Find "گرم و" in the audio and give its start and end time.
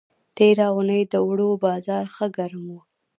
2.37-2.73